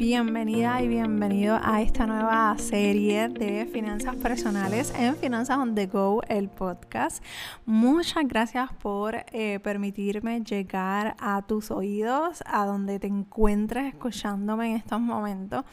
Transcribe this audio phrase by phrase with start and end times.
[0.00, 6.22] Bienvenida y bienvenido a esta nueva serie de finanzas personales en Finanzas on the Go,
[6.26, 7.22] el podcast.
[7.66, 14.76] Muchas gracias por eh, permitirme llegar a tus oídos, a donde te encuentres escuchándome en
[14.76, 15.66] estos momentos.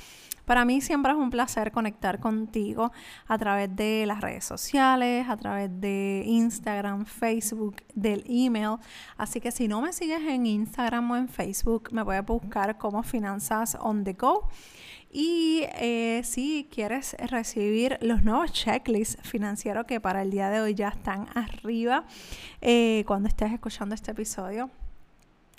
[0.48, 2.94] Para mí siempre es un placer conectar contigo
[3.28, 8.78] a través de las redes sociales, a través de Instagram, Facebook, del email.
[9.18, 13.04] Así que si no me sigues en Instagram o en Facebook, me puedes buscar como
[13.04, 14.48] Finanzas on the Go.
[15.12, 20.76] Y eh, si quieres recibir los nuevos checklists financieros que para el día de hoy
[20.76, 22.06] ya están arriba,
[22.62, 24.70] eh, cuando estés escuchando este episodio,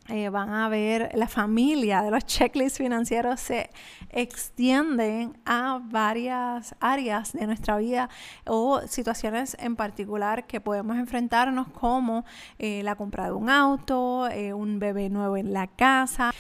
[0.09, 3.71] eh, van a ver la familia de los checklists financieros se
[4.11, 8.09] extienden a varias áreas de nuestra vida
[8.47, 12.25] o situaciones en particular que podemos enfrentarnos como
[12.59, 16.33] eh, la compra de un auto, eh, un bebé nuevo en la casa,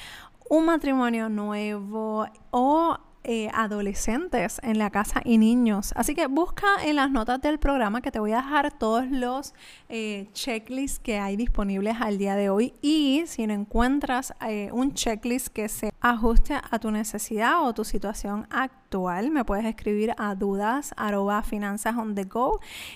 [0.48, 2.98] un matrimonio nuevo o
[3.31, 5.93] eh, adolescentes en la casa y niños.
[5.97, 9.53] Así que busca en las notas del programa que te voy a dejar todos los
[9.91, 12.73] eh, checklists que hay disponibles al día de hoy.
[12.81, 17.84] Y si no encuentras eh, un checklist que se ajuste a tu necesidad o tu
[17.84, 22.15] situación actual, me puedes escribir a dudas arroba finanzas on.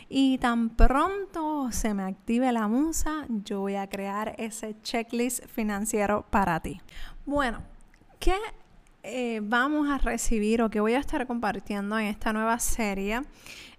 [0.09, 6.25] Y tan pronto se me active la musa, yo voy a crear ese checklist financiero
[6.31, 6.81] para ti.
[7.27, 7.59] Bueno,
[8.19, 8.35] ¿qué
[9.03, 13.23] eh, vamos a recibir o que voy a estar compartiendo en esta nueva serie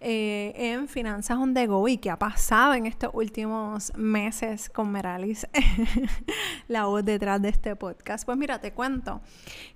[0.04, 4.92] eh, en Finanzas on the Go y que ha pasado en estos últimos meses con
[4.92, 5.48] Meralis,
[6.68, 8.26] la voz detrás de este podcast.
[8.26, 9.22] Pues mira, te cuento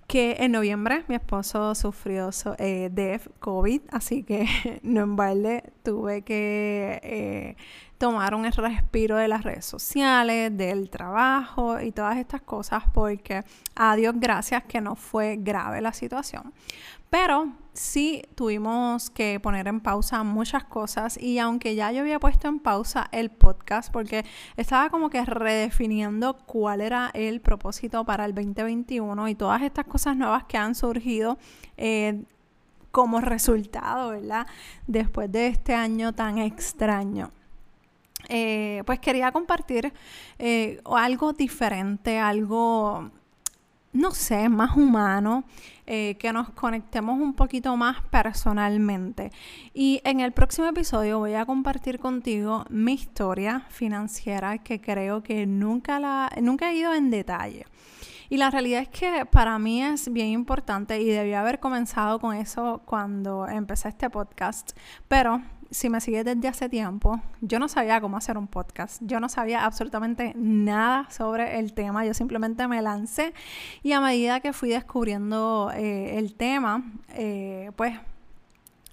[0.07, 4.47] que en noviembre mi esposo sufrió eh, de COVID, así que
[4.83, 7.55] no en balde tuve que eh,
[7.97, 13.43] tomar un respiro de las redes sociales, del trabajo y todas estas cosas porque
[13.75, 16.53] a Dios gracias que no fue grave la situación.
[17.09, 22.47] Pero sí tuvimos que poner en pausa muchas cosas y aunque ya yo había puesto
[22.47, 24.25] en pausa el podcast porque
[24.57, 30.17] estaba como que redefiniendo cuál era el propósito para el 2021 y todas estas cosas
[30.17, 31.37] nuevas que han surgido
[31.77, 32.23] eh,
[32.91, 34.47] como resultado, ¿verdad?
[34.87, 37.31] Después de este año tan extraño.
[38.29, 39.93] Eh, pues quería compartir
[40.39, 43.11] eh, algo diferente, algo
[43.97, 45.43] no sé, más humano,
[45.87, 49.31] eh, que nos conectemos un poquito más personalmente.
[49.73, 55.47] Y en el próximo episodio voy a compartir contigo mi historia financiera que creo que
[55.47, 57.65] nunca, la, nunca he ido en detalle.
[58.29, 62.35] Y la realidad es que para mí es bien importante y debía haber comenzado con
[62.35, 64.77] eso cuando empecé este podcast,
[65.07, 69.01] pero si me sigues desde hace tiempo, yo no sabía cómo hacer un podcast.
[69.03, 72.05] Yo no sabía absolutamente nada sobre el tema.
[72.05, 73.33] Yo simplemente me lancé
[73.83, 77.97] y a medida que fui descubriendo eh, el tema, eh, pues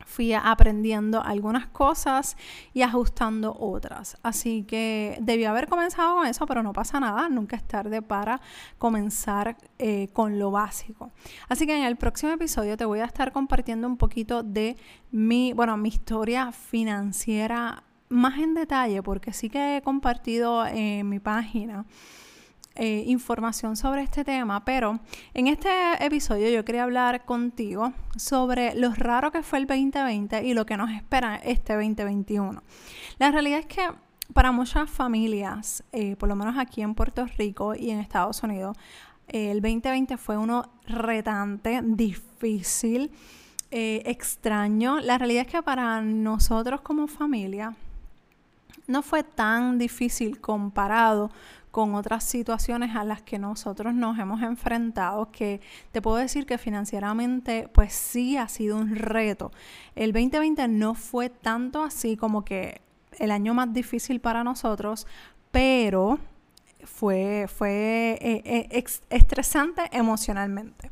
[0.05, 2.37] fui aprendiendo algunas cosas
[2.73, 4.17] y ajustando otras.
[4.23, 8.41] Así que debí haber comenzado con eso, pero no pasa nada, nunca es tarde para
[8.79, 11.11] comenzar eh, con lo básico.
[11.49, 14.77] Así que en el próximo episodio te voy a estar compartiendo un poquito de
[15.11, 21.19] mi, bueno, mi historia financiera más en detalle, porque sí que he compartido en mi
[21.19, 21.85] página
[22.77, 24.99] eh, información sobre este tema, pero
[25.33, 25.69] en este
[26.01, 30.77] episodio yo quería hablar contigo sobre lo raro que fue el 2020 y lo que
[30.77, 32.63] nos espera este 2021.
[33.19, 33.89] La realidad es que
[34.33, 38.77] para muchas familias, eh, por lo menos aquí en Puerto Rico y en Estados Unidos,
[39.29, 43.13] eh, el 2020 fue uno retante, difícil,
[43.71, 45.01] extraño.
[45.01, 47.75] La realidad es que para nosotros como familia
[48.87, 51.31] no fue tan difícil comparado
[51.71, 55.61] con otras situaciones a las que nosotros nos hemos enfrentado, que
[55.91, 59.51] te puedo decir que financieramente pues sí ha sido un reto.
[59.97, 62.81] El 2020 no fue tanto así como que
[63.19, 65.09] el año más difícil para nosotros,
[65.51, 66.21] pero
[66.85, 70.91] fue, fue eh, eh, estresante emocionalmente.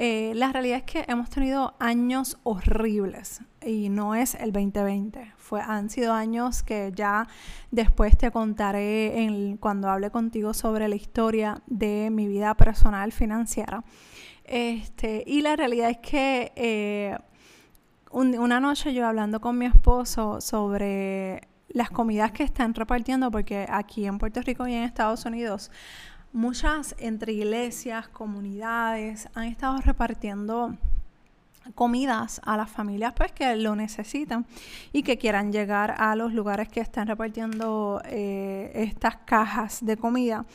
[0.00, 5.32] Eh, la realidad es que hemos tenido años horribles y no es el 2020.
[5.38, 7.26] Fue, han sido años que ya
[7.72, 13.82] después te contaré cuando hable contigo sobre la historia de mi vida personal financiera.
[14.44, 17.18] Este, y la realidad es que eh,
[18.12, 24.06] una noche yo hablando con mi esposo sobre las comidas que están repartiendo, porque aquí
[24.06, 25.72] en Puerto Rico y en Estados Unidos,
[26.32, 30.76] muchas entre iglesias, comunidades han estado repartiendo
[31.74, 34.46] comidas a las familias pues que lo necesitan
[34.92, 40.46] y que quieran llegar a los lugares que están repartiendo eh, estas cajas de comida.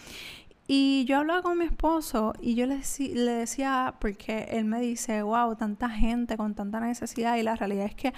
[0.66, 5.22] Y yo hablaba con mi esposo y yo le, le, decía, porque él me dice,
[5.22, 8.14] wow, tanta gente con tanta necesidad y la realidad es que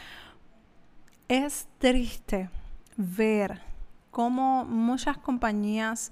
[1.28, 2.50] es triste
[2.98, 3.62] ver
[4.12, 6.12] cómo muchas compañías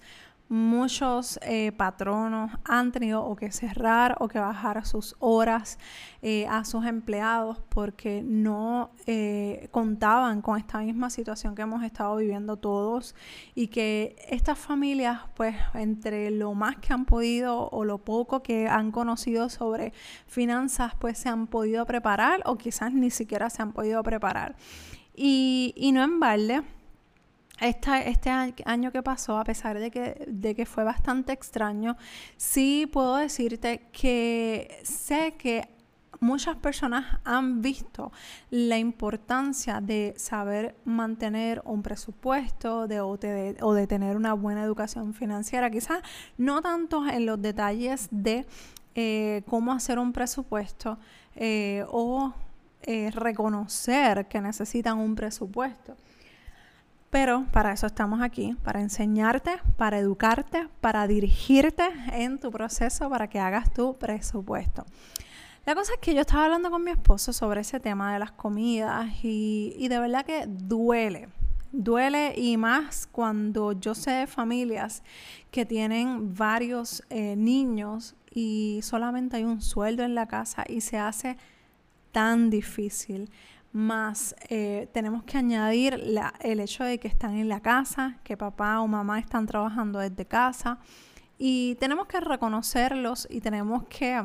[0.53, 5.79] muchos eh, patronos han tenido o que cerrar o que bajar sus horas
[6.21, 12.17] eh, a sus empleados porque no eh, contaban con esta misma situación que hemos estado
[12.17, 13.15] viviendo todos
[13.55, 18.67] y que estas familias pues entre lo más que han podido o lo poco que
[18.67, 19.91] han conocido sobre
[20.27, 24.55] finanzas pues se han podido preparar o quizás ni siquiera se han podido preparar.
[25.15, 26.61] Y, y no en balde
[27.63, 28.29] este
[28.65, 31.97] año que pasó, a pesar de que, fue bastante extraño,
[32.37, 35.69] sí puedo decirte que sé que
[36.19, 38.11] muchas personas han visto
[38.49, 45.69] la importancia de saber mantener un presupuesto o, de, tener una buena educación financiera.
[45.69, 46.01] Quizás
[46.37, 48.45] no tanto en los detalles de
[48.95, 50.97] eh, cómo hacer un presupuesto
[51.35, 52.33] eh, o
[52.83, 55.95] eh, reconocer que necesitan un presupuesto
[57.13, 63.27] pero para eso estamos aquí, para enseñarte, para educarte, para dirigirte en tu proceso para
[63.27, 64.83] que hagas tu presupuesto.
[65.63, 68.31] La cosa es que yo estaba hablando con mi esposo sobre ese tema de las
[68.31, 71.29] comidas y, de verdad que duele.
[71.71, 75.03] Duele y más cuando yo sé de familias
[75.51, 80.97] que tienen varios eh, niños y solamente hay un sueldo en la casa y se
[80.97, 81.37] hace
[82.11, 83.29] tan difícil
[83.73, 85.99] más eh, tenemos que añadir
[86.41, 90.25] el hecho de que están en la casa, que papá o mamá están trabajando desde
[90.25, 90.77] casa
[91.39, 94.23] y tenemos que reconocerlos y tenemos que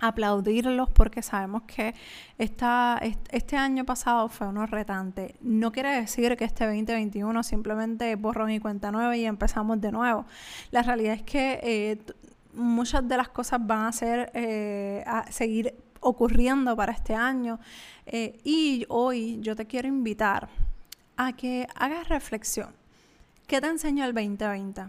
[0.00, 1.94] aplaudirlos porque sabemos que
[2.38, 5.36] este año pasado fue uno retante.
[5.40, 10.26] No quiere decir que este 2021 simplemente borrón y cuenta nueva y empezamos de nuevo.
[10.70, 11.98] La realidad es que eh,
[12.54, 17.58] muchas de las cosas van a ser eh, a seguir ocurriendo para este año.
[18.06, 20.48] Eh, y hoy yo te quiero invitar
[21.16, 22.74] a que hagas reflexión.
[23.46, 24.82] ¿Qué te enseñó el 2020?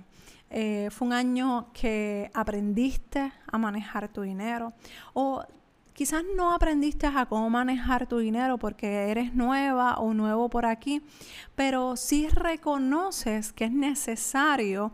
[0.50, 4.74] Eh, ¿Fue un año que aprendiste a manejar tu dinero?
[5.14, 5.44] O
[5.94, 11.02] quizás no aprendiste a cómo manejar tu dinero porque eres nueva o nuevo por aquí,
[11.56, 14.94] pero sí reconoces que es necesario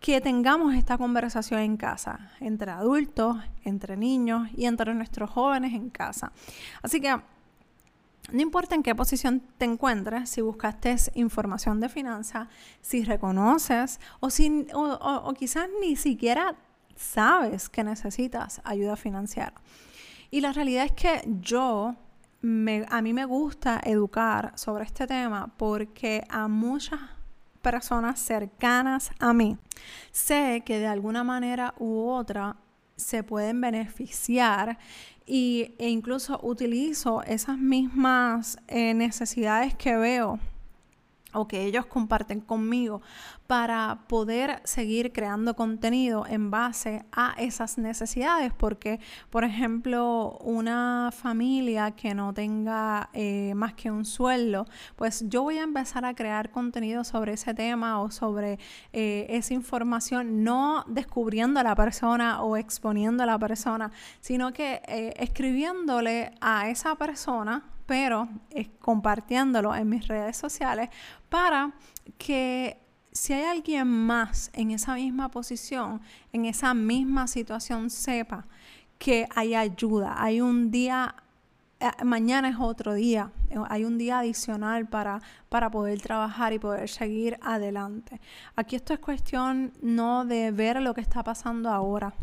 [0.00, 5.90] que tengamos esta conversación en casa, entre adultos, entre niños y entre nuestros jóvenes en
[5.90, 6.32] casa.
[6.82, 7.16] Así que
[8.32, 12.48] no importa en qué posición te encuentres, si buscaste información de finanzas,
[12.80, 16.56] si reconoces o, si, o, quizás ni siquiera
[16.96, 19.54] sabes que necesitas ayuda financiera.
[20.30, 21.94] Y la realidad es que yo,
[22.88, 27.00] a mí me gusta educar sobre este tema porque a muchas
[27.66, 29.58] personas cercanas a mí,
[30.12, 32.54] sé que de alguna manera u otra
[32.94, 34.78] se pueden beneficiar
[35.26, 40.38] y, e incluso utilizo esas mismas eh, necesidades que veo
[41.36, 43.02] o que ellos comparten conmigo
[43.46, 48.52] para poder seguir creando contenido en base a esas necesidades.
[48.52, 48.98] Porque,
[49.30, 54.66] por ejemplo, una familia que no tenga eh, más que un sueldo,
[54.96, 58.58] pues yo voy a empezar a crear contenido sobre ese tema o sobre
[58.92, 64.80] eh, esa información, no descubriendo a la persona o exponiendo a la persona, sino que
[64.88, 68.28] eh, escribiéndole a esa persona pero
[68.80, 70.90] compartiéndolo en mis redes sociales
[71.28, 71.72] para
[72.18, 72.78] que
[73.16, 76.02] si hay alguien más en esa misma posición,
[76.32, 78.46] en esa misma situación, sepa
[78.98, 81.14] que hay ayuda, hay un día,
[81.80, 83.32] eh, mañana es otro día,
[83.68, 88.20] hay un día adicional para, para poder trabajar y poder seguir adelante.
[88.54, 92.14] Aquí esto es cuestión no de ver lo que está pasando ahora,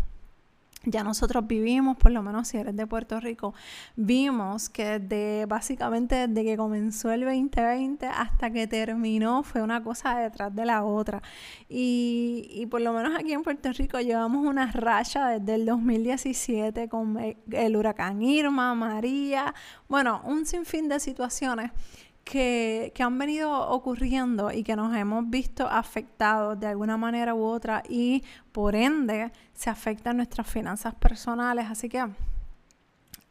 [0.85, 3.53] ya nosotros vivimos, por lo menos si eres de Puerto Rico,
[3.95, 10.17] vimos que desde básicamente desde que comenzó el 2020 hasta que terminó fue una cosa
[10.17, 11.21] detrás de la otra.
[11.69, 16.89] Y, y por lo menos aquí en Puerto Rico llevamos una racha desde el 2017
[16.89, 17.17] con
[17.51, 19.53] el huracán Irma, María,
[19.87, 21.71] bueno, un sinfín de situaciones
[22.23, 27.43] que, que, han venido ocurriendo y que nos hemos visto afectados de alguna manera u
[27.43, 31.65] otra y por ende se afectan nuestras finanzas personales.
[31.69, 32.07] Así que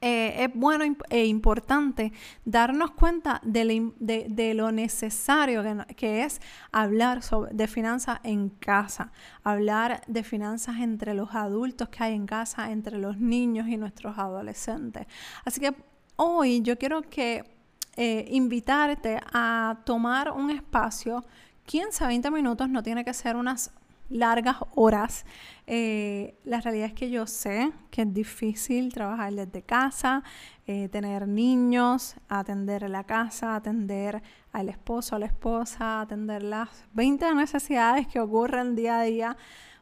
[0.05, 2.13] eh, es bueno e importante
[2.45, 5.63] darnos cuenta de, lo necesario
[5.97, 6.41] que, es
[6.73, 9.13] hablar sobre, de finanzas en casa,
[9.45, 14.19] hablar de finanzas entre los adultos que hay en casa, entre los niños y nuestros
[14.19, 15.07] adolescentes.
[15.45, 15.73] Así que
[16.17, 17.45] hoy yo quiero que
[17.97, 21.25] eh, invitarte a tomar un espacio,
[21.67, 23.71] 15 a 20 minutos, no tiene que ser unas
[24.09, 25.25] largas horas.
[25.67, 30.23] Eh, la realidad es que yo sé que es difícil trabajar desde casa,
[30.67, 34.23] eh, tener niños, atender la casa, atender
[34.53, 39.37] al esposo, a la esposa, atender las 20 necesidades que ocurren día a día,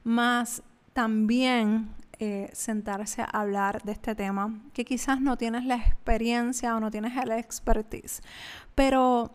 [0.04, 0.62] más
[0.92, 1.88] también
[2.20, 6.90] eh, sentarse a hablar de este tema, que quizás no tienes la experiencia o no
[6.90, 8.22] tienes el expertise,
[8.74, 9.34] pero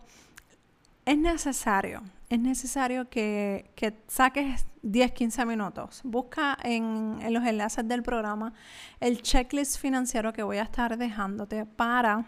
[1.04, 3.70] es necesario es necesario que,
[4.08, 6.00] saques 10, 15 minutos.
[6.04, 8.52] Busca en, los enlaces del programa
[9.00, 12.24] el checklist financiero que voy a estar dejándote para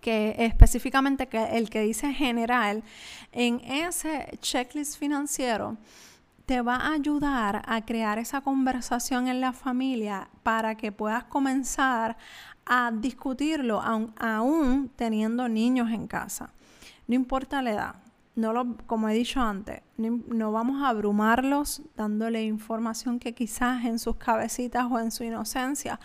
[0.00, 2.82] que específicamente que el que dice general,
[3.32, 5.76] en ese checklist financiero
[6.50, 12.16] te va a ayudar a crear esa conversación en la familia para que puedas comenzar
[12.66, 16.52] a discutirlo aún teniendo niños en casa.
[17.06, 17.94] No importa la edad,
[18.34, 24.00] no lo, como he dicho antes, no, vamos a abrumarlos dándole información que quizás en
[24.00, 26.00] sus cabecitas o en su inocencia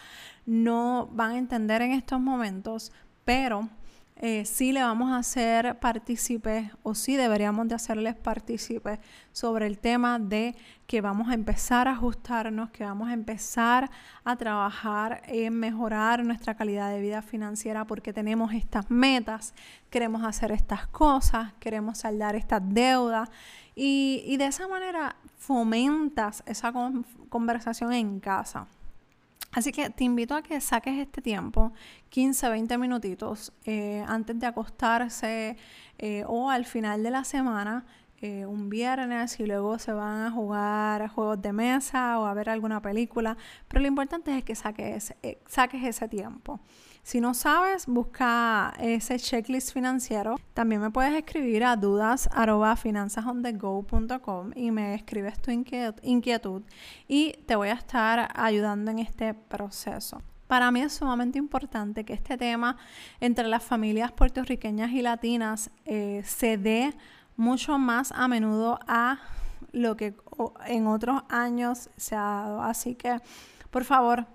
[0.45, 2.91] no van a entender en estos momentos,
[3.23, 3.67] pero
[4.17, 8.99] eh, sí le vamos a hacer partícipes o sí deberíamos de hacerles partícipes
[9.33, 10.55] sobre el tema de
[10.87, 13.89] que vamos a empezar a ajustarnos, que vamos a empezar
[14.23, 19.53] a trabajar en mejorar nuestra calidad de vida financiera porque tenemos estas metas,
[19.89, 23.29] queremos hacer estas cosas, queremos saldar estas deudas
[23.75, 26.71] y, y de esa manera fomentas esa
[27.27, 28.67] conversación en casa.
[29.55, 31.71] Así que te invito a que saques este tiempo,
[32.09, 35.55] 15, 20 minutitos, eh, antes de acostarse
[35.97, 37.85] eh, o al final de la semana,
[38.19, 42.49] eh, un viernes y luego se van a jugar juegos de mesa o a ver
[42.49, 43.37] alguna película.
[43.69, 45.13] Pero lo importante es que saques,
[45.47, 46.59] saques ese tiempo.
[47.05, 50.39] Si no sabes, busca ese checklist financiero.
[50.55, 52.27] También me puedes escribir a dudas
[54.55, 56.63] y me escribes tu inquietud
[57.07, 60.23] y te voy a estar ayudando en este proceso.
[60.47, 62.77] Para mí es sumamente importante que este tema
[63.19, 66.91] entre las familias puertorriqueñas y latinas eh, se dé
[67.37, 69.19] mucho más a menudo a
[69.73, 70.15] lo que
[70.65, 72.63] en otros años se ha dado.
[72.63, 73.19] Así que,
[73.69, 74.25] por favor,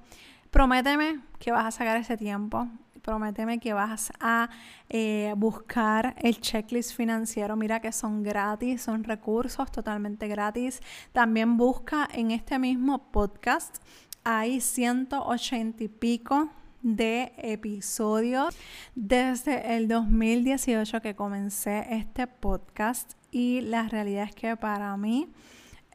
[0.50, 2.68] Prométeme que vas a sacar ese tiempo.
[3.02, 4.50] Prométeme que vas a
[4.88, 7.56] eh, buscar el checklist financiero.
[7.56, 10.80] Mira que son gratis, son recursos totalmente gratis.
[11.12, 13.76] También busca en este mismo podcast.
[14.24, 16.50] Hay 180 y pico
[16.82, 18.56] de episodios
[18.94, 25.28] desde el 2018 que comencé este podcast y la realidad es que para mí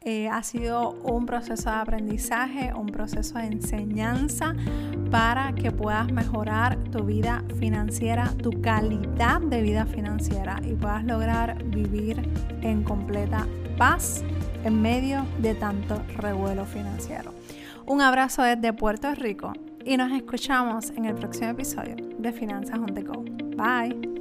[0.06, 4.56] eh, ha sido un proceso de aprendizaje, un proceso de enseñanza
[5.10, 11.64] para que puedas mejorar tu vida financiera, tu calidad de vida financiera y puedas lograr
[11.66, 12.22] vivir
[12.62, 13.48] en completa
[13.78, 14.24] paz
[14.64, 17.34] en medio de tanto revuelo financiero.
[17.88, 22.94] Un abrazo desde Puerto Rico y nos escuchamos en el próximo episodio de Finanzas on
[22.94, 23.24] the Go.
[23.56, 24.15] Bye.